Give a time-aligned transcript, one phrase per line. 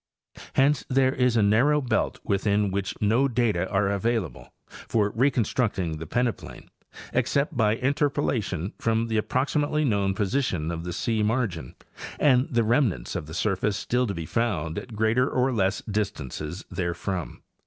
[0.53, 6.07] Hence there is a narrow belt within which no data are available for reconstructing the
[6.07, 6.69] peneplain,
[7.13, 11.75] except by in terpolation from the approximately known position of the sea margin
[12.19, 16.65] and the remnants of the surface still to be found at ereater or less distances
[16.73, 17.43] therefrom.